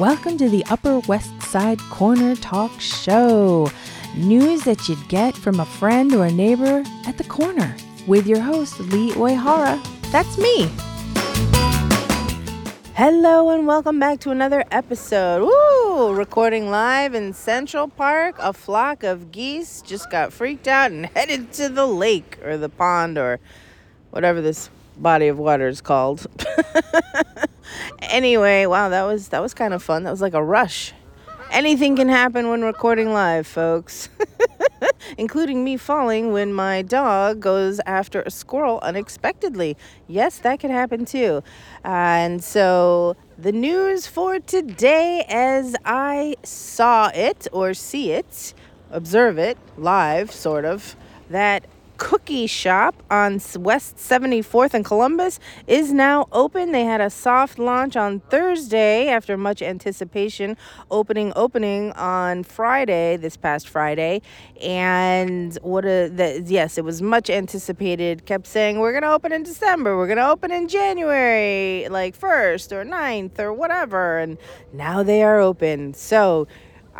[0.00, 3.70] Welcome to the Upper West Side Corner Talk Show.
[4.16, 8.40] News that you'd get from a friend or a neighbor at the corner with your
[8.40, 9.78] host, Lee Oihara.
[10.10, 10.70] That's me.
[12.94, 15.42] Hello and welcome back to another episode.
[15.42, 16.14] Woo!
[16.14, 18.36] Recording live in Central Park.
[18.38, 22.70] A flock of geese just got freaked out and headed to the lake or the
[22.70, 23.38] pond or
[24.12, 26.26] whatever this body of water is called.
[28.00, 30.04] anyway, wow, that was that was kind of fun.
[30.04, 30.92] That was like a rush.
[31.50, 34.08] Anything can happen when recording live, folks.
[35.18, 39.76] Including me falling when my dog goes after a squirrel unexpectedly.
[40.06, 41.42] Yes, that could happen too.
[41.82, 48.54] and so, the news for today, as I saw it or see it,
[48.90, 50.94] observe it live, sort of,
[51.30, 51.66] that
[52.00, 56.72] Cookie Shop on West 74th and Columbus is now open.
[56.72, 60.56] They had a soft launch on Thursday after much anticipation,
[60.90, 64.22] opening opening on Friday, this past Friday.
[64.62, 68.24] And what a the, yes, it was much anticipated.
[68.24, 72.18] Kept saying we're going to open in December, we're going to open in January, like
[72.18, 74.38] 1st or 9th or whatever, and
[74.72, 75.92] now they are open.
[75.92, 76.48] So,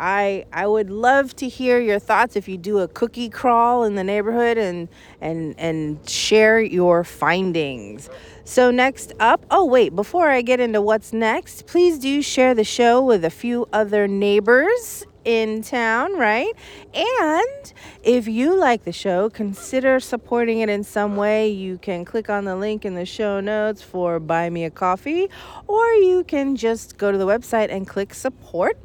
[0.00, 3.96] I I would love to hear your thoughts if you do a cookie crawl in
[3.96, 4.88] the neighborhood and
[5.20, 8.08] and and share your findings.
[8.44, 12.64] So next up, oh wait, before I get into what's next, please do share the
[12.64, 16.52] show with a few other neighbors in town, right?
[16.94, 21.50] And if you like the show, consider supporting it in some way.
[21.50, 25.28] You can click on the link in the show notes for Buy Me a Coffee,
[25.66, 28.78] or you can just go to the website and click support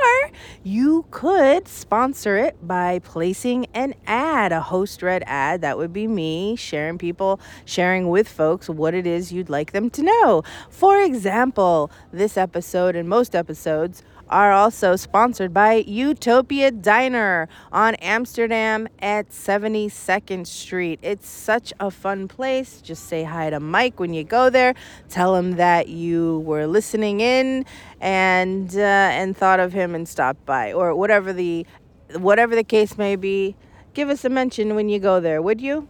[0.00, 0.30] or
[0.62, 5.60] you could sponsor it by placing an ad, a host read ad.
[5.60, 9.90] That would be me sharing people, sharing with folks what it is you'd like them
[9.90, 10.42] to know.
[10.68, 18.88] For example, this episode and most episodes are also sponsored by Utopia Diner on Amsterdam
[19.00, 21.00] at 72nd Street.
[21.02, 22.80] It's such a fun place.
[22.80, 24.74] Just say hi to Mike when you go there.
[25.08, 27.66] Tell him that you were listening in
[28.00, 31.66] and uh, and thought of him and stopped by or whatever the
[32.14, 33.56] whatever the case may be.
[33.92, 35.88] Give us a mention when you go there, would you?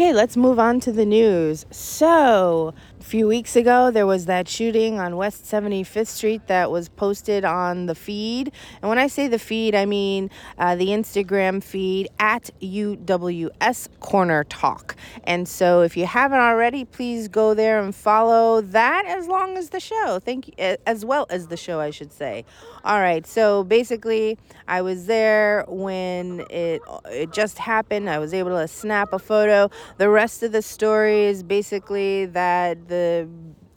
[0.00, 1.66] Okay, let's move on to the news.
[1.70, 6.90] So, a few weeks ago, there was that shooting on West 75th Street that was
[6.90, 8.52] posted on the feed.
[8.82, 14.44] And when I say the feed, I mean uh, the Instagram feed at UWS Corner
[14.44, 14.96] Talk.
[15.24, 19.70] And so, if you haven't already, please go there and follow that as long as
[19.70, 20.18] the show.
[20.22, 22.44] Thank you, as well as the show, I should say.
[22.84, 28.08] All right, so basically, I was there when it it just happened.
[28.10, 29.70] I was able to snap a photo.
[29.98, 33.26] The rest of the story is basically that the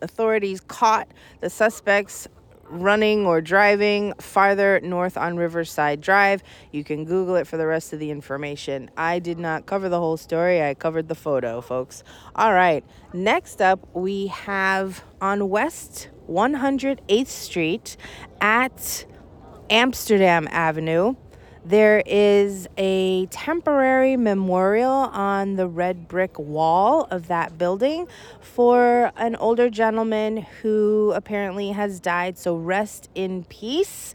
[0.01, 1.07] authorities caught
[1.39, 2.27] the suspects
[2.69, 6.43] running or driving farther north on Riverside Drive.
[6.71, 8.89] You can Google it for the rest of the information.
[8.97, 12.03] I did not cover the whole story, I covered the photo, folks.
[12.35, 17.95] All right, next up, we have on West 108th Street
[18.41, 19.05] at
[19.69, 21.15] Amsterdam Avenue.
[21.65, 28.07] There is a temporary memorial on the red brick wall of that building
[28.41, 32.37] for an older gentleman who apparently has died.
[32.37, 34.13] So rest in peace.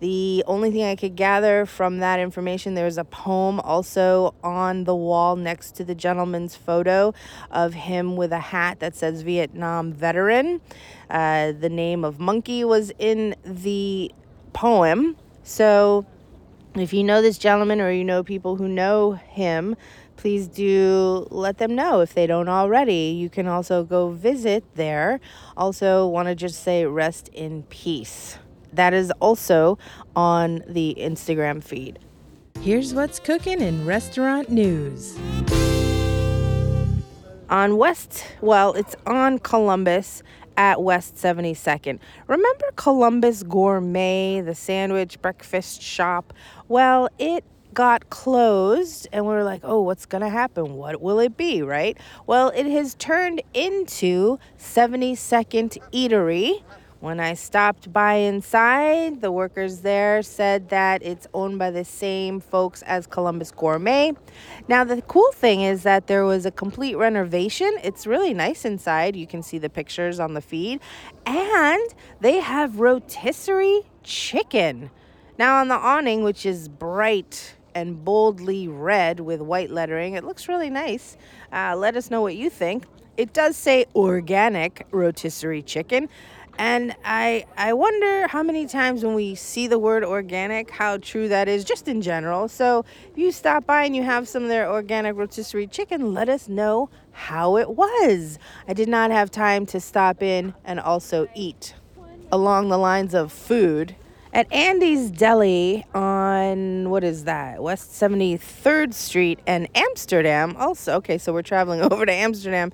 [0.00, 4.94] The only thing I could gather from that information, there's a poem also on the
[4.94, 7.12] wall next to the gentleman's photo
[7.50, 10.62] of him with a hat that says Vietnam veteran.
[11.10, 14.10] Uh, the name of Monkey was in the
[14.54, 15.16] poem.
[15.42, 16.06] So
[16.80, 19.76] if you know this gentleman or you know people who know him,
[20.16, 23.16] please do let them know if they don't already.
[23.16, 25.20] You can also go visit there.
[25.56, 28.38] Also, want to just say rest in peace.
[28.72, 29.78] That is also
[30.14, 31.98] on the Instagram feed.
[32.60, 35.18] Here's what's cooking in restaurant news.
[37.48, 40.24] On West, well, it's on Columbus
[40.56, 42.00] at West 72nd.
[42.26, 46.32] Remember Columbus Gourmet, the sandwich breakfast shop?
[46.66, 50.74] Well, it got closed and we are like, oh, what's going to happen?
[50.74, 51.96] What will it be, right?
[52.26, 56.64] Well, it has turned into 72nd Eatery
[57.00, 62.40] when I stopped by inside, the workers there said that it's owned by the same
[62.40, 64.12] folks as Columbus Gourmet.
[64.66, 67.70] Now, the cool thing is that there was a complete renovation.
[67.84, 69.14] It's really nice inside.
[69.14, 70.80] You can see the pictures on the feed.
[71.26, 71.86] And
[72.20, 74.90] they have rotisserie chicken.
[75.38, 80.14] Now, on the awning, which is bright and boldly red with white lettering.
[80.14, 81.18] It looks really nice.
[81.52, 82.86] Uh, let us know what you think.
[83.18, 86.08] It does say organic rotisserie chicken.
[86.58, 91.28] And I I wonder how many times when we see the word organic, how true
[91.28, 92.48] that is, just in general.
[92.48, 96.28] So if you stop by and you have some of their organic rotisserie chicken, let
[96.28, 98.38] us know how it was.
[98.66, 101.74] I did not have time to stop in and also eat.
[102.32, 103.94] Along the lines of food,
[104.36, 107.62] at Andy's Deli on what is that?
[107.62, 110.54] West 73rd Street and Amsterdam.
[110.58, 112.70] Also, okay, so we're traveling over to Amsterdam.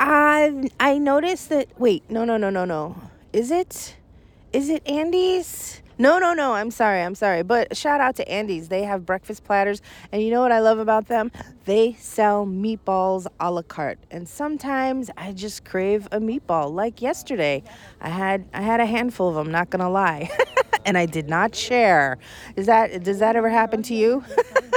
[0.00, 1.68] I I noticed that.
[1.78, 2.96] Wait, no, no, no, no, no.
[3.34, 3.96] Is it?
[4.50, 5.82] Is it Andy's?
[5.98, 6.54] No, no, no.
[6.54, 7.02] I'm sorry.
[7.02, 7.42] I'm sorry.
[7.42, 8.68] But shout out to Andy's.
[8.68, 9.82] They have breakfast platters.
[10.10, 11.30] And you know what I love about them?
[11.66, 13.98] They sell meatballs a la carte.
[14.10, 16.72] And sometimes I just crave a meatball.
[16.72, 17.62] Like yesterday,
[18.00, 20.30] I had I had a handful of them, not going to lie.
[20.86, 22.16] and I did not share.
[22.56, 24.24] Is that does that ever happen to you?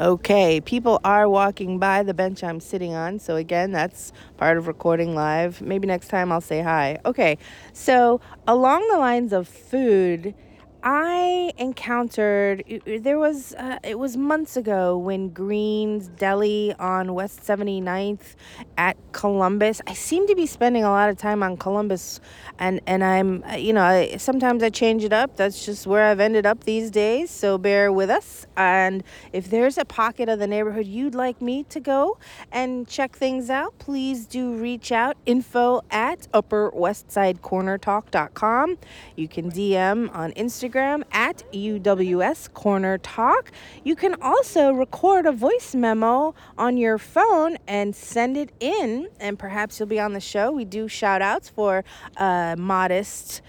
[0.00, 3.18] Okay, people are walking by the bench I'm sitting on.
[3.18, 5.60] So, again, that's part of recording live.
[5.60, 6.98] Maybe next time I'll say hi.
[7.04, 7.36] Okay,
[7.74, 8.18] so
[8.48, 10.34] along the lines of food,
[10.82, 18.34] I encountered there was uh, it was months ago when Green's Deli on West 79th
[18.78, 19.82] at Columbus.
[19.86, 22.20] I seem to be spending a lot of time on Columbus
[22.58, 25.36] and and I'm uh, you know, I, sometimes I change it up.
[25.36, 27.30] That's just where I've ended up these days.
[27.30, 28.46] So bear with us.
[28.56, 29.04] And
[29.34, 32.16] if there's a pocket of the neighborhood you'd like me to go
[32.52, 38.78] and check things out, please do reach out info at upperwestsidecornertalk.com.
[39.16, 43.50] You can DM on Instagram Instagram at UWS Corner Talk.
[43.84, 49.38] You can also record a voice memo on your phone and send it in, and
[49.38, 50.50] perhaps you'll be on the show.
[50.52, 51.84] We do shout outs for
[52.16, 53.42] a modest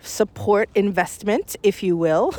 [0.00, 2.34] support investment, if you will.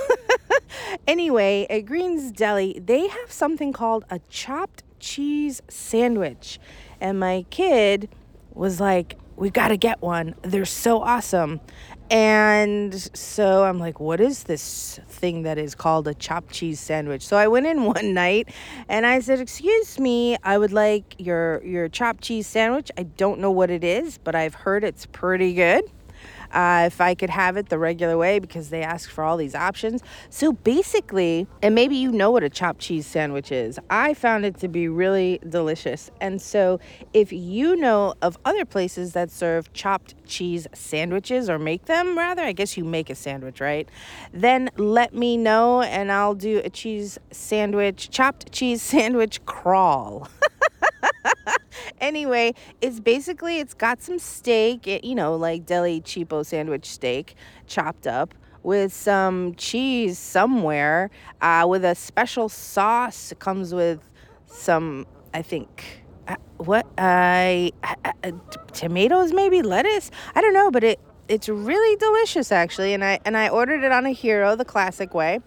[1.08, 6.60] anyway, at Green's Deli, they have something called a chopped cheese sandwich.
[7.00, 8.10] And my kid
[8.54, 10.36] was like, We got to get one.
[10.44, 11.60] They're so awesome.
[12.12, 17.25] And so I'm like, what is this thing that is called a chopped cheese sandwich?
[17.25, 18.50] So I went in one night
[18.88, 22.92] and I said, "Excuse me, I would like your your chopped cheese sandwich.
[22.98, 25.86] I don't know what it is, but I've heard it's pretty good."
[26.51, 29.56] Uh, if I could have it the regular way because they ask for all these
[29.56, 30.01] options.
[30.30, 34.57] So basically, and maybe you know what a chopped cheese sandwich is, I found it
[34.59, 36.12] to be really delicious.
[36.21, 36.80] And so
[37.13, 42.44] if you know of other places that serve chopped cheese sandwiches or make them, rather,
[42.44, 43.88] I guess you make a sandwich, right?
[44.33, 50.27] Then let me know and I'll do a cheese sandwich, chopped cheese sandwich crawl.
[52.00, 57.36] anyway, it's basically it's got some steak, you know, like deli cheapo sandwich steak
[57.68, 58.33] chopped up
[58.63, 61.12] with some cheese somewhere,
[61.42, 63.31] uh, with a special sauce.
[63.31, 64.09] It comes with
[64.47, 68.31] some, I think, uh, what I uh, uh,
[68.74, 70.09] tomatoes maybe lettuce.
[70.33, 73.91] I don't know, but it it's really delicious actually, and I and I ordered it
[73.91, 75.39] on a hero, the classic way.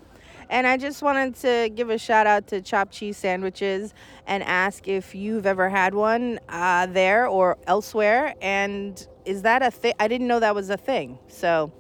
[0.51, 3.93] And I just wanted to give a shout out to Chopped Cheese Sandwiches
[4.27, 8.35] and ask if you've ever had one uh, there or elsewhere.
[8.41, 9.93] And is that a thing?
[10.01, 11.19] I didn't know that was a thing.
[11.29, 11.73] So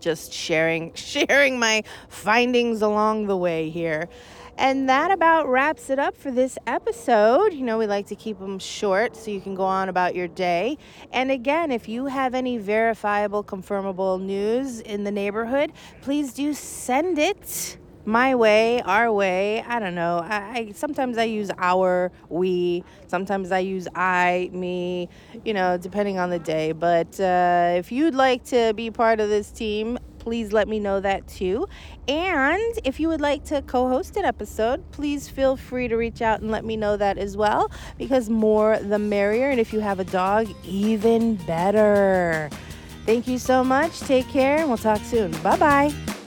[0.00, 4.08] just sharing sharing my findings along the way here.
[4.58, 7.54] And that about wraps it up for this episode.
[7.54, 10.28] You know, we like to keep them short so you can go on about your
[10.28, 10.76] day.
[11.10, 17.18] And again, if you have any verifiable, confirmable news in the neighborhood, please do send
[17.18, 19.62] it my way, our way.
[19.62, 20.18] I don't know.
[20.18, 22.84] I, I, sometimes I use our, we.
[23.06, 25.08] Sometimes I use I, me.
[25.44, 26.72] You know, depending on the day.
[26.72, 31.00] But uh, if you'd like to be part of this team, please let me know
[31.00, 31.66] that too.
[32.06, 36.40] And if you would like to co-host an episode, please feel free to reach out
[36.40, 37.70] and let me know that as well.
[37.98, 39.50] Because more the merrier.
[39.50, 42.50] And if you have a dog, even better.
[43.04, 43.98] Thank you so much.
[44.00, 45.32] Take care, and we'll talk soon.
[45.42, 46.21] Bye bye.